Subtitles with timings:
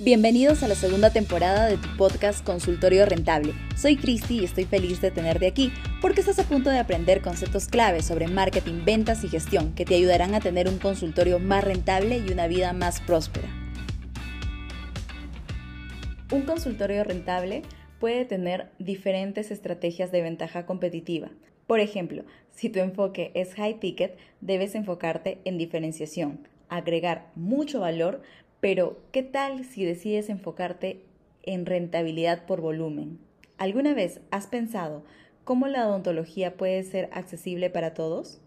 [0.00, 3.52] Bienvenidos a la segunda temporada de tu podcast Consultorio Rentable.
[3.76, 7.66] Soy Cristi y estoy feliz de tenerte aquí porque estás a punto de aprender conceptos
[7.66, 12.18] claves sobre marketing, ventas y gestión que te ayudarán a tener un consultorio más rentable
[12.18, 13.48] y una vida más próspera.
[16.30, 17.62] Un consultorio rentable
[17.98, 21.30] puede tener diferentes estrategias de ventaja competitiva.
[21.66, 22.22] Por ejemplo,
[22.52, 28.22] si tu enfoque es high ticket, debes enfocarte en diferenciación, agregar mucho valor,
[28.60, 31.04] pero ¿qué tal si decides enfocarte
[31.42, 33.18] en rentabilidad por volumen?
[33.56, 35.04] ¿Alguna vez has pensado
[35.44, 38.40] cómo la odontología puede ser accesible para todos?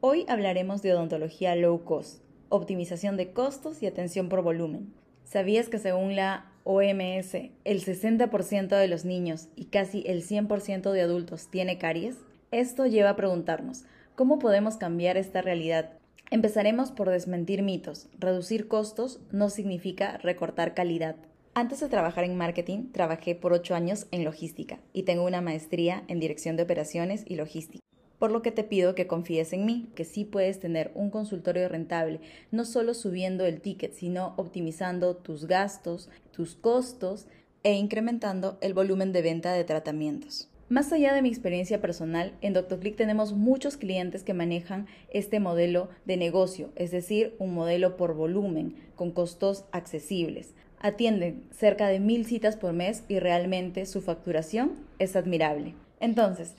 [0.00, 4.92] Hoy hablaremos de odontología low cost, optimización de costos y atención por volumen.
[5.24, 7.34] ¿Sabías que según la OMS,
[7.64, 12.16] el 60% de los niños y casi el 100% de adultos tiene caries?
[12.50, 13.84] Esto lleva a preguntarnos,
[14.14, 15.92] ¿cómo podemos cambiar esta realidad
[16.32, 18.08] Empezaremos por desmentir mitos.
[18.18, 21.16] Reducir costos no significa recortar calidad.
[21.52, 26.04] Antes de trabajar en marketing, trabajé por ocho años en logística y tengo una maestría
[26.08, 27.84] en dirección de operaciones y logística.
[28.18, 31.68] Por lo que te pido que confíes en mí, que sí puedes tener un consultorio
[31.68, 32.20] rentable,
[32.50, 37.26] no solo subiendo el ticket, sino optimizando tus gastos, tus costos
[37.62, 40.48] e incrementando el volumen de venta de tratamientos.
[40.72, 45.90] Más allá de mi experiencia personal, en DoctorClick tenemos muchos clientes que manejan este modelo
[46.06, 50.54] de negocio, es decir, un modelo por volumen, con costos accesibles.
[50.80, 55.74] Atienden cerca de mil citas por mes y realmente su facturación es admirable.
[56.00, 56.54] Entonces,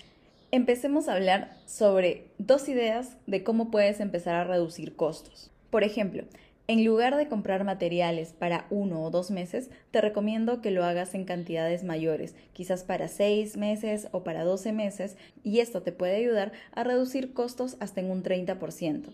[0.52, 5.50] empecemos a hablar sobre dos ideas de cómo puedes empezar a reducir costos.
[5.72, 6.25] Por ejemplo,
[6.67, 11.14] en lugar de comprar materiales para uno o dos meses, te recomiendo que lo hagas
[11.14, 16.16] en cantidades mayores, quizás para seis meses o para doce meses, y esto te puede
[16.16, 19.09] ayudar a reducir costos hasta en un 30%.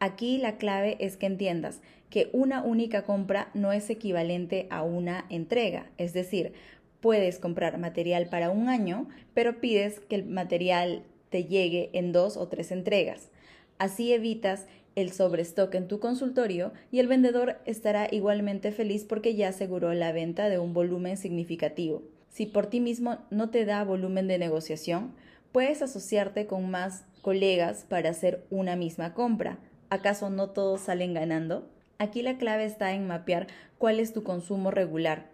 [0.00, 5.26] Aquí la clave es que entiendas que una única compra no es equivalente a una
[5.28, 6.54] entrega, es decir,
[7.00, 12.38] puedes comprar material para un año, pero pides que el material te llegue en dos
[12.38, 13.28] o tres entregas.
[13.78, 19.48] Así evitas el sobrestock en tu consultorio y el vendedor estará igualmente feliz porque ya
[19.48, 22.02] aseguró la venta de un volumen significativo.
[22.30, 25.14] Si por ti mismo no te da volumen de negociación,
[25.52, 29.58] puedes asociarte con más colegas para hacer una misma compra.
[29.88, 31.68] ¿Acaso no todos salen ganando?
[31.98, 33.46] Aquí la clave está en mapear
[33.78, 35.30] cuál es tu consumo regular.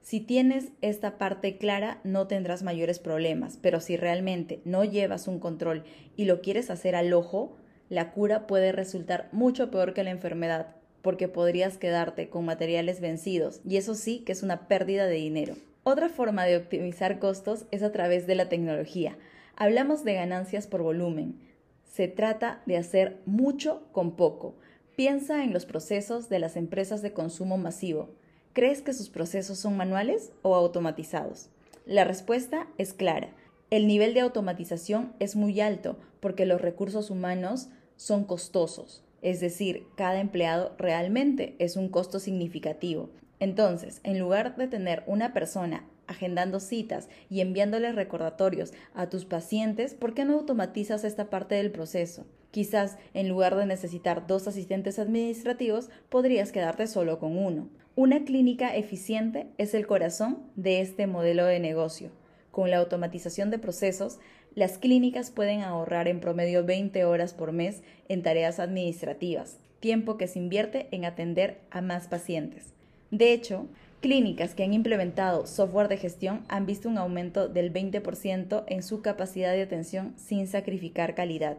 [0.00, 5.40] Si tienes esta parte clara, no tendrás mayores problemas, pero si realmente no llevas un
[5.40, 5.82] control
[6.14, 7.56] y lo quieres hacer al ojo,
[7.88, 13.60] la cura puede resultar mucho peor que la enfermedad, porque podrías quedarte con materiales vencidos,
[13.68, 15.54] y eso sí que es una pérdida de dinero.
[15.82, 19.18] Otra forma de optimizar costos es a través de la tecnología.
[19.54, 21.38] Hablamos de ganancias por volumen.
[21.84, 24.54] Se trata de hacer mucho con poco.
[24.96, 28.14] Piensa en los procesos de las empresas de consumo masivo.
[28.54, 31.50] ¿Crees que sus procesos son manuales o automatizados?
[31.84, 33.28] La respuesta es clara.
[33.70, 39.86] El nivel de automatización es muy alto porque los recursos humanos son costosos, es decir,
[39.96, 43.08] cada empleado realmente es un costo significativo.
[43.40, 49.94] Entonces, en lugar de tener una persona agendando citas y enviándoles recordatorios a tus pacientes,
[49.94, 52.26] ¿por qué no automatizas esta parte del proceso?
[52.50, 57.68] Quizás en lugar de necesitar dos asistentes administrativos, podrías quedarte solo con uno.
[57.96, 62.10] Una clínica eficiente es el corazón de este modelo de negocio.
[62.54, 64.20] Con la automatización de procesos,
[64.54, 70.28] las clínicas pueden ahorrar en promedio 20 horas por mes en tareas administrativas, tiempo que
[70.28, 72.72] se invierte en atender a más pacientes.
[73.10, 73.66] De hecho,
[74.00, 79.02] clínicas que han implementado software de gestión han visto un aumento del 20% en su
[79.02, 81.56] capacidad de atención sin sacrificar calidad.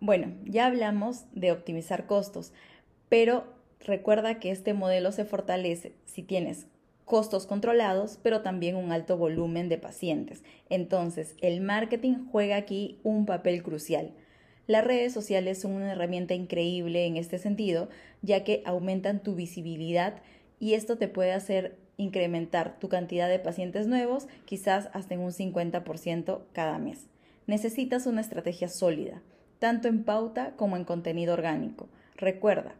[0.00, 2.54] Bueno, ya hablamos de optimizar costos,
[3.10, 3.44] pero
[3.80, 6.68] recuerda que este modelo se fortalece si tienes
[7.08, 10.44] costos controlados, pero también un alto volumen de pacientes.
[10.68, 14.12] Entonces, el marketing juega aquí un papel crucial.
[14.66, 17.88] Las redes sociales son una herramienta increíble en este sentido,
[18.20, 20.20] ya que aumentan tu visibilidad
[20.60, 25.32] y esto te puede hacer incrementar tu cantidad de pacientes nuevos, quizás hasta en un
[25.32, 27.06] 50% cada mes.
[27.46, 29.22] Necesitas una estrategia sólida,
[29.58, 31.88] tanto en pauta como en contenido orgánico.
[32.16, 32.74] Recuerda,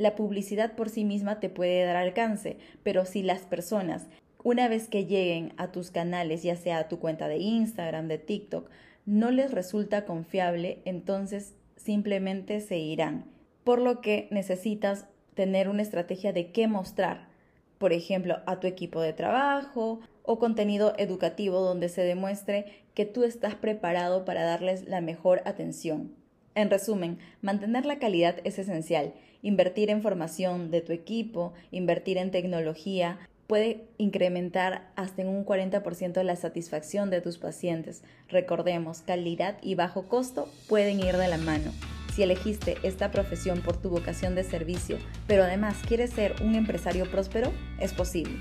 [0.00, 4.08] la publicidad por sí misma te puede dar alcance, pero si las personas,
[4.42, 8.16] una vez que lleguen a tus canales, ya sea a tu cuenta de Instagram, de
[8.16, 8.70] TikTok,
[9.04, 13.26] no les resulta confiable, entonces simplemente se irán.
[13.62, 17.28] Por lo que necesitas tener una estrategia de qué mostrar,
[17.76, 23.22] por ejemplo, a tu equipo de trabajo o contenido educativo donde se demuestre que tú
[23.22, 26.19] estás preparado para darles la mejor atención.
[26.54, 29.12] En resumen, mantener la calidad es esencial
[29.42, 36.36] invertir en formación de tu equipo, invertir en tecnología, puede incrementar hasta un 40% la
[36.36, 38.04] satisfacción de tus pacientes.
[38.28, 41.72] Recordemos, calidad y bajo costo pueden ir de la mano.
[42.14, 47.10] Si elegiste esta profesión por tu vocación de servicio, pero además quieres ser un empresario
[47.10, 48.34] próspero, es posible.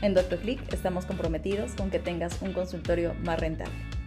[0.00, 4.01] En DoctorClick estamos comprometidos con que tengas un consultorio más rentable.